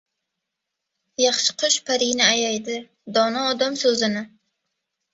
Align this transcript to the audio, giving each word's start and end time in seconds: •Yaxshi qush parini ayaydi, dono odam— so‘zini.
•Yaxshi 1.25 1.51
qush 1.59 1.79
parini 1.91 2.23
ayaydi, 2.31 2.81
dono 3.19 3.47
odam— 3.53 3.79
so‘zini. 3.87 4.29